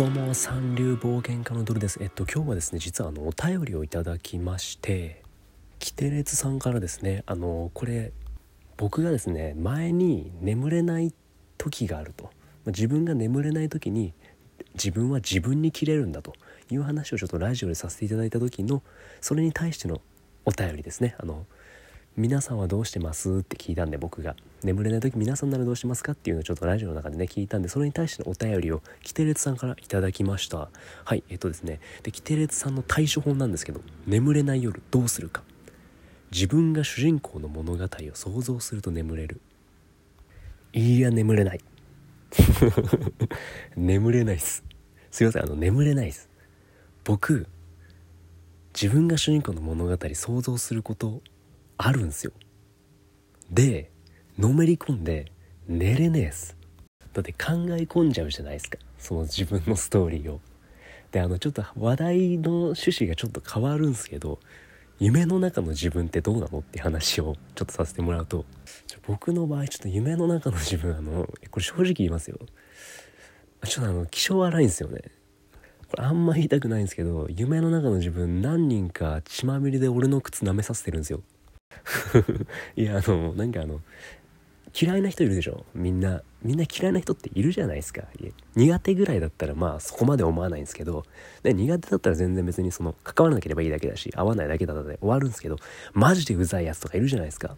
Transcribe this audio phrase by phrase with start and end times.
[0.00, 1.98] どうも三流冒険家のドルです。
[2.00, 5.22] えっと今日はですね実はあのお便りをいただきまして
[5.78, 8.14] キテレツさんからですねあのこれ
[8.78, 11.12] 僕がですね前に眠れない
[11.58, 12.30] 時があると。
[12.64, 14.14] 自分が眠れない時に
[14.72, 16.32] 自分は自分に切れるんだと。
[16.70, 18.82] いう話をちょっとラジオでさせていただいた時の
[19.20, 20.00] それに対しての
[20.46, 21.14] お便りですね。
[21.18, 21.44] あの
[22.16, 23.38] 皆さんはどうしてます？
[23.38, 26.12] って聞いたんで僕が眠れない時皆さんならどうしてますか？
[26.12, 30.68] っていうのをちょっとラジオの中でね聞いたんでそれに対してのお便りをキテレツさんからいただきました。
[31.04, 31.80] はいえっとですね。
[32.02, 35.42] でキテレツさんの対処法なんですけど眠れない夜どうするか
[36.32, 39.40] 自分が主人公の物語を想像すると眠れる
[40.72, 41.60] いや眠れない
[43.76, 44.62] 眠れないっす
[45.10, 46.28] すいませんあの眠れないっす
[47.02, 47.48] 僕
[48.72, 51.20] 自分が主人公の物語想像すること
[51.82, 52.32] あるんすよ。
[53.50, 53.90] で
[54.38, 55.32] のめり込んで
[55.66, 56.56] 寝れねえっす。
[57.14, 58.78] だって考え込んじゃうじゃないですか。
[58.98, 60.40] その自分のストーリーを。
[61.10, 64.38] であのちょっと話題の趣旨がちょっと変わるんすけど
[65.00, 68.44] 夢の中の自分ってどうなのって話をちょっとさせてもらうと。
[69.06, 72.38] 僕の場合ちょっと夢の中の自分あのこれ正直言いますよ。
[73.64, 75.00] ちょっとあの気性荒いんですよね。
[75.88, 81.22] これあんま言いたくないんですけど夢の中の自分何人か血まみれで俺の靴舐めさせてるんですよ。
[82.76, 83.80] いやあのなんかあの
[84.80, 85.64] 嫌いな人いるでしょ？
[85.74, 88.04] みんなみんな嫌いな人っているじゃないですか。
[88.54, 91.04] 苦手ぐらいだったらまあそこまで思わないんですけど。
[91.42, 95.56] で苦手だったら全然別にその関わらなければいいだけだし合わないだけだったで終わるんですけど
[95.92, 97.56] マジでうざいやつとかいるじゃないですか。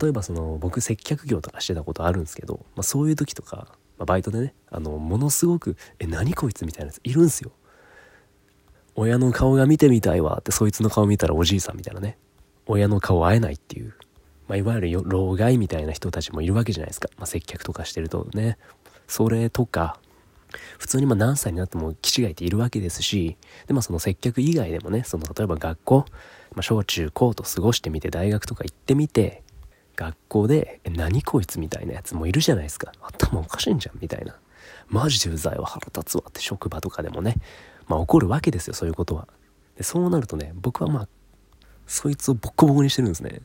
[0.00, 7.52] 例えばその僕接客業とかしてたことあるんですけど、まあ、そういう時とか、まあ、バイトでねあのものすごく「え何こいつ」みたいなやついるんすよ。
[8.94, 12.16] 親の顔が見てみたいわってそいつの顔見たらおじいさんみたいなね。
[12.66, 13.94] 親の顔会えないっていう、
[14.48, 18.58] まあ、いわゆる老害みたいな人たちもいるわけじゃないですか、まあ、接客とかしてるとね。
[19.08, 19.98] それとか
[20.78, 26.04] 普通にま何歳になっても気違いっているわけですしで、まあ、その接客以外でもねその例えば学校、
[26.54, 29.42] まあ、小中高と過ごしてみて大学とか行ってみて
[29.96, 32.92] 学校で「何こいつ」みたいなやつもいるじゃないですか。
[33.02, 34.38] 頭おかしいんじゃんみたいな。
[34.88, 37.36] マジでうざいわ腹立つわって職場とかでもね
[37.88, 39.28] まあ起こるわけですよそういうことは。
[39.76, 41.08] でそうなるとね僕はまあ
[41.86, 43.40] そいつをボッコボコにしてるんですね。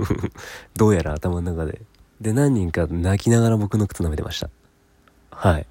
[0.76, 1.80] どうやら頭の中で。
[2.20, 4.48] で何人か泣きながら僕の靴舐めてました。
[5.30, 5.66] はい。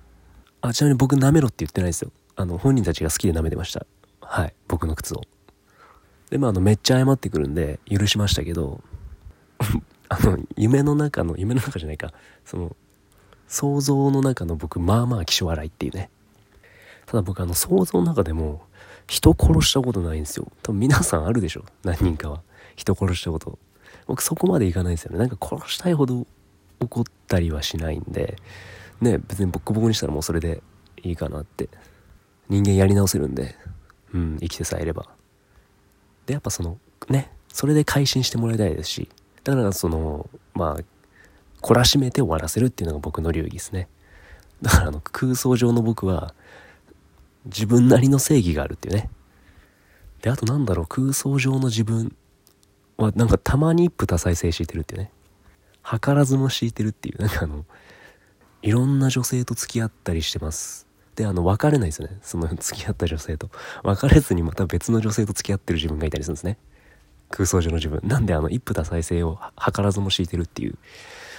[0.61, 2.11] あちなみに僕舐めろって言ってないですよ。
[2.35, 3.85] あの本人たちが好きで舐めてました。
[4.21, 4.53] はい。
[4.67, 5.21] 僕の靴を。
[6.29, 8.81] でまああのめっちゃ謝ってくるんで許しましたけど
[10.09, 12.13] あの夢の中の夢の中じゃないか。
[12.45, 12.75] その
[13.47, 16.09] 想像の中の僕まあまあ気性荒いっていうね。
[17.05, 18.63] ただ僕あの想像の中でも
[19.07, 20.51] 人殺したことないんですよ。
[20.63, 21.65] 多分皆さんあるでしょ。
[21.83, 22.41] 何人かは。
[22.75, 23.59] 人殺したこと。
[24.07, 25.19] 僕そこまでいかないですよね。
[25.19, 26.25] なんか殺したいほど
[26.79, 28.37] 怒ったりはしないんで。
[29.01, 30.61] ね別にボッコボコにしたらもうそれで
[31.03, 31.69] いいかなって。
[32.49, 33.55] 人間やり直せるんで。
[34.13, 35.07] うん生きてさえいれば。
[36.25, 36.77] でやっぱその
[37.09, 39.09] ねそれで改心してもらいたいですし。
[39.43, 40.83] だからそのまあ
[41.61, 43.87] 懲らしめて終わらせるっていうのが僕の流儀ですね。
[44.61, 46.33] だからあの空想上の僕は
[47.45, 49.09] 自分なりの正義があるっていうね。
[50.21, 52.15] であとなんだろう空想上の自分。
[52.97, 55.11] はなんかたまに一夫多妻制敷いてるっていうね。
[55.83, 57.21] 図らずも敷いてるっていう。
[57.21, 57.65] なんかあの
[58.61, 60.87] いろんな女性と付き合ったりしてます。
[61.15, 62.17] であの別れないですよね。
[62.21, 63.49] その付き合った女性と。
[63.83, 66.57] 別れずにまた別の女性と付き合ってる自分がいたりするんですね。
[67.29, 68.01] 空想上の自分。
[68.03, 70.77] なんであの一夫多妻制を図らずも敷いてるっていう。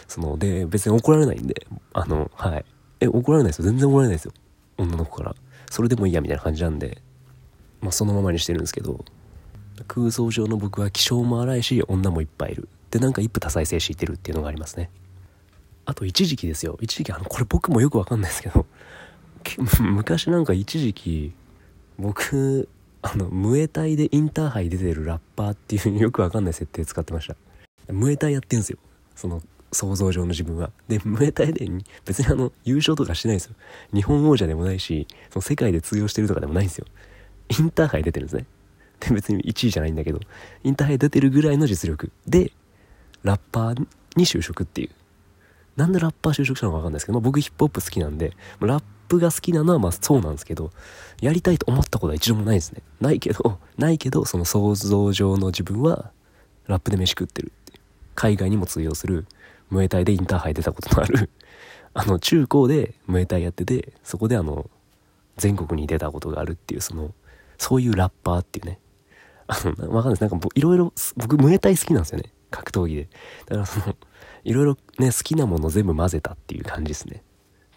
[0.08, 1.66] そので別に怒られないんで。
[1.92, 2.64] あのはい。
[3.00, 3.64] え怒られないですよ。
[3.64, 4.32] 全然怒られないですよ。
[4.78, 5.34] 女の子から。
[5.70, 7.02] それでもいいやみたいな感じなんで
[7.80, 9.04] まあそのままにしてるんですけど
[9.88, 12.68] 空想上の僕は気性も荒いし女もいっぱいいる。
[12.90, 14.90] でなんか一夫多妻制敷いてるっていうのがありますね。
[15.84, 16.78] あと一時期ですよ。
[16.80, 18.66] 一時期あのこれ僕もよくわかんないですけど
[19.80, 21.32] 昔なんか一時期
[21.98, 22.68] 僕
[23.02, 27.36] あのムエタイでインターハイ出てるラッパーっていうよくわかんない設定使ってました。
[27.92, 28.78] ムエタイやってんすよ。
[29.14, 29.42] その
[29.76, 30.70] 想像上の自分は。
[30.88, 31.68] でムエタイで
[32.04, 33.54] 別にあの優勝とかしてないですよ。
[33.92, 36.86] 日本王者でもないしその世界で通用してるとかでもないんですよ。
[37.48, 38.46] インターハイ出てるんですね。
[39.00, 40.20] で別に1位じゃないんだけど
[40.64, 42.10] インターハイ出てるぐらいの実力。
[42.26, 42.52] で
[43.22, 43.86] ラッパー
[44.16, 44.90] に就職っていう。
[45.76, 50.70] なんでラッパー就職したのか分かんないですけど、まあ、僕ヒップホップ好きなんでラップが好きなのはまあそうなんですけど
[51.20, 52.82] やりたいと思ったことは一度もないですね。
[53.00, 56.10] ないけどないけどその想像上の自分は
[56.66, 57.78] ラップで飯食ってるって
[58.14, 59.26] 海外にも通用する。
[59.70, 61.30] ムエタイでインターハイ出たことのある
[61.94, 64.70] あの中高でムエタイやっててそこであの
[65.36, 67.12] 全国に出たことがあるっていうその
[67.58, 68.78] そういうラッパーっていうね
[69.46, 73.08] あのわかんないですなんかいろいろ僕ムエタイ好きなんですよね格闘技で
[73.46, 73.96] だからその
[74.44, 77.22] いろいろね好きなもの全部混ぜたっていう感じですね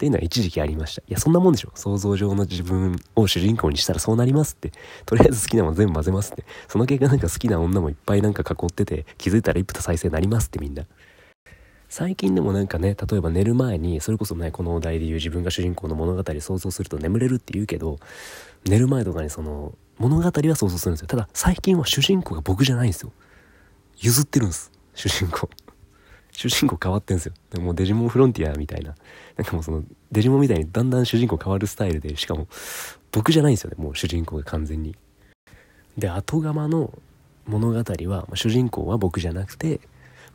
[0.00, 1.02] ていうのは一時期ありました。
[1.02, 1.72] いや、そんなもんでしょ。
[1.74, 4.72] 想像上の自分を主人公にしたらそうなりますって。
[5.04, 6.46] とりあえず好きなもの全部混ぜますって。
[6.68, 10.86] その結果なんか好きな女もいっぱいなんか囲ってて、気づいたら一夫多再生になりますってみんな。
[11.90, 17.98] 最近でもなんかね、例えば寝る前に、それこそね、このお題で言う自分が主人公の物語想像すると眠れるって言うけど、
[18.64, 21.08] 寝る前とかにその、物語は想像するんですよ。
[21.08, 23.10] ただ、最近は主人公が僕じゃないんですよ。
[23.98, 24.70] 譲ってるんです。
[24.94, 25.50] 主人公。
[26.30, 27.34] 主人公変わってんすよ。
[27.50, 28.94] でもデジモンフロンティアみたいな。
[29.36, 29.82] なんかもうその、
[30.12, 32.46] デジモンみたいにだんだん主人公変わるスタイルで、しかも、
[33.10, 34.94] 僕じゃないんですよね、もう主人公が完全に。
[35.98, 36.96] で、後釜の
[37.48, 37.78] 物語
[38.08, 39.80] は、主人公は僕じゃなくて、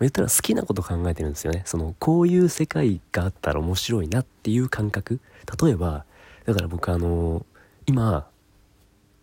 [0.02, 1.64] 言ったら好きなこと考えてるんですよね。
[1.66, 5.20] その、こういう世界があったら面白いなっていう感覚。
[5.62, 6.06] 例えば、
[6.46, 7.46] だから僕あの、
[7.86, 8.28] 今、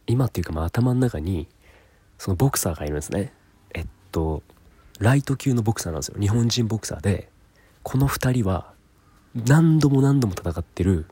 [0.07, 1.49] 今っていうかまあ頭の中に、
[2.19, 3.33] そのボクサーがいるんですね。
[3.75, 4.43] えっと、
[5.03, 7.29] ライト級のボクサーなんですよ日本人ボクサーで
[7.83, 8.73] この2人は
[9.35, 11.07] 何度も何度も戦ってる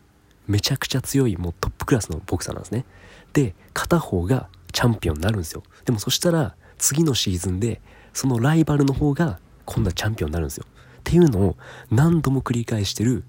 [0.47, 2.85] めちゃくちゃ強いもうトップクラスのボクサーなんですね
[3.33, 7.81] で片方がチャンピオンになるんですよでもそしたら次のシーズンで
[8.13, 9.41] そのライバルの方が
[9.73, 11.57] 今度はチャンピオンになるんですよっていうのを
[11.91, 13.25] 何度も繰り返してる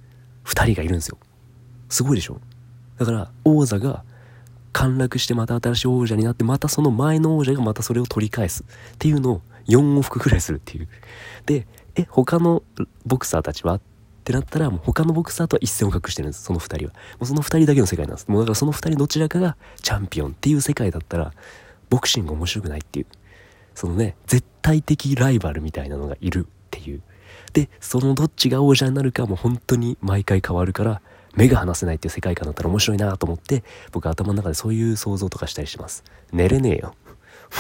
[0.46, 1.18] 2人がいるんですよ
[1.90, 2.40] すごいでしょ？
[2.98, 4.04] だから王座が
[4.74, 8.66] 陥落してまた新しい王者になってまたその前の王者がまたそれを取り返すっ
[8.98, 10.88] ていうのを4往復ぐらいするっていう。
[11.46, 12.64] で、え、他の
[13.06, 13.76] ボクサーたちは？
[13.76, 13.82] っ
[14.24, 16.94] てなったら、もう他のボクサーとは一線を画してるんです、その2人は。
[16.94, 18.28] もうその2人だけの世界なんです。
[18.28, 21.34] もうだからその2人どちらかがチャンピオンっていう世界だったら、
[21.90, 23.06] ボクシング面白くないっていう。
[23.82, 27.02] そのね、絶対的ライバルみたいなのがいるっていう。
[27.54, 31.02] で、そのどっちが王者になるかも本当に毎回変わるから、
[31.34, 36.04] 目が離せないっていう世界観だったら面白いなと思って、僕頭の中でそういう想像とかしたりします。
[36.32, 36.94] 寝れねえよ。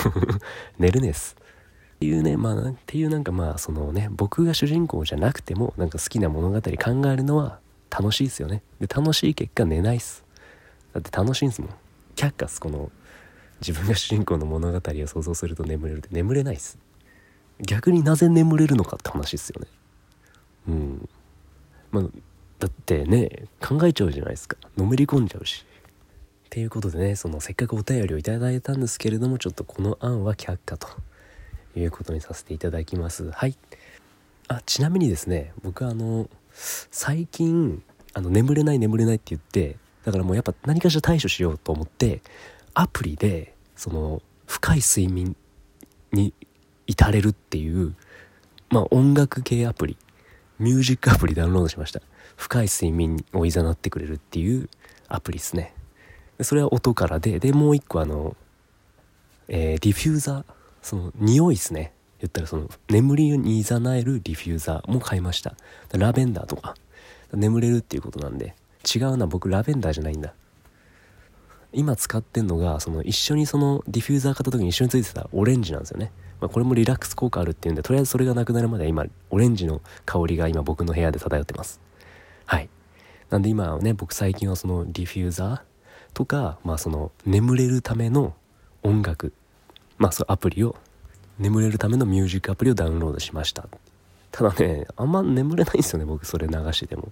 [0.78, 1.36] 寝れねえっす。
[1.96, 6.62] っていうね、まあ、っていうなんかまあ、そのね、僕が主人公じゃなくても、なんか好きな物語考
[7.10, 7.58] えるのは
[7.90, 8.62] 楽しいですよね。
[8.80, 10.24] で、楽しい結果寝ないっす。
[10.94, 11.72] だって楽しいんすもん。
[12.16, 12.92] 却下す、この、
[13.66, 16.78] 自分が主人公の物語を想像すると眠れるって眠れないっす。
[17.60, 19.68] 逆になぜ眠れるのかって話っすよね。
[20.68, 21.10] うん。
[21.92, 22.04] まあ、
[22.60, 24.58] だってね、考えちゃうじゃないですか。
[24.78, 25.66] のめり込んじゃうし。
[26.46, 30.88] っていうことでね、そのせっかくお便りをいただいたんですけれども、ちょっとこの案は却下と。
[31.80, 33.56] いうことにさせていただきますはい
[34.48, 37.81] あちなみにですね僕あの最近
[38.13, 42.22] あの眠れない眠れないって言ってだからもうやっぱ何かしら対処しようと思って
[42.74, 45.36] アプリでその深い睡眠
[46.12, 46.34] に
[46.88, 47.96] 至れるっていう
[48.70, 49.98] まあ音楽系アプリ
[50.60, 52.02] ミュージックアプリダウンロードしました。
[52.36, 54.70] 深い睡眠をいざなってくれるっていう
[55.08, 55.74] アプリですね。
[56.42, 58.36] それは音からででもう一個あの、
[59.48, 60.44] えー、ディフューザー
[60.82, 61.94] その匂いですね。
[62.20, 65.56] 言ったらその眠りにいざなえるディフューザーも買いました。
[65.94, 66.76] ラベンダーとか。
[67.34, 68.56] 眠れるっていうことなんで。
[68.94, 70.34] 違うな僕ラベンダーじゃないんだ。
[71.74, 81.80] 今使ってんのがその一緒にそのディフューザー買った時に一緒についてたオレンジなんですよね、まあ、これもリラックス効果あるっていうんでとりあえずそれがなくなるまで今オレンジの香りが今僕の部屋で漂ってます
[82.46, 82.70] はい
[83.30, 85.62] なんで今ね僕最近はそのディフューザー
[86.14, 88.34] とかまあその眠れるための
[88.84, 89.34] 音楽
[90.02, 90.76] まあ、そアプリを、
[91.38, 93.68] 眠れるためのミュージックアプリをダウンロードしました。
[94.32, 97.12] ただね、あんま眠れないんですよね、僕、それ流してても。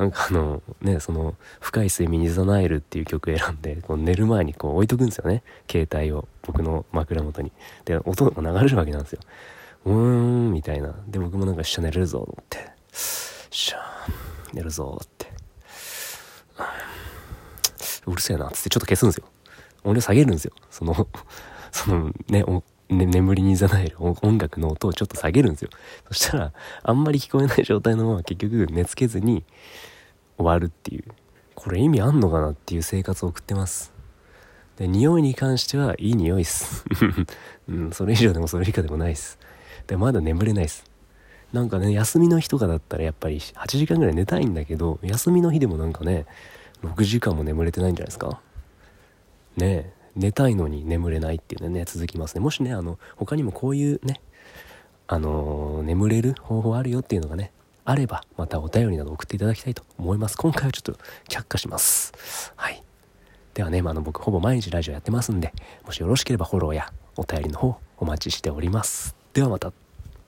[0.00, 5.42] なんかあの、ね、その、深い睡眠にざなえるっていう曲選んで、こう寝る前にこう置いとくんですよね。
[5.70, 7.52] 携帯を、僕の枕元に。
[7.84, 9.20] で、音が流れるわけなんですよ。
[9.84, 10.94] うーん、みたいな。
[11.06, 12.70] で、僕もなんか下寝れるぞ、って。
[12.92, 15.26] しゃー、寝るぞ、って。
[18.06, 19.24] うるせえなっ、つってちょっと消すんですよ。
[19.84, 20.52] 音量下げるんですよ。
[20.70, 20.94] その
[21.72, 22.42] そのね、
[22.88, 25.70] ね、眠りにざなえる音楽の音をちょっと下げるんですよ。
[26.08, 26.52] そしたら、
[26.82, 29.44] あんまり聞こえない状態のまま結局寝つけずに
[30.42, 31.04] 終わるっていう。
[31.54, 33.92] これ意味あんのかなっていう生活を送ってます。
[34.76, 36.84] で、匂いに関してはいい匂いっす。
[37.68, 39.38] うん、それ以上でもそれ以下でもないっす。
[39.86, 40.84] で、まだ眠れないっす。
[41.52, 46.26] なんかね、休みの日とかだったらやっぱり8時間ぐらい寝たいんだけど、休みの日でもなんかね、
[46.82, 48.40] 6時間も眠れてないんじゃないですか
[49.56, 50.00] ねえ。
[50.16, 54.20] 寝たいのに眠れないっていうのね続きますねもしねあの他にもこういうね
[55.06, 57.52] あのー、眠れる方法あるよっていうのがね
[57.84, 60.36] あればまたお便りなど送っていただきたいと思います。
[60.36, 60.92] 今回はちょっと
[61.28, 62.52] 却下します。
[62.56, 62.82] はい。
[63.54, 65.52] ではね、まあ、の僕ほぼ毎日ラジオやってますんで
[65.84, 69.16] もしよろしければフォローやお便りの方お待ちしております。
[69.32, 69.79] ではまた。